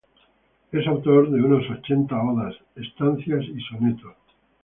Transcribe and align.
Es 0.71 0.87
autor 0.87 1.29
de 1.29 1.39
unas 1.43 1.69
ochenta 1.77 2.19
odas, 2.23 2.55
estancias 2.75 3.43
y 3.45 3.59
sonetos. 3.61 4.15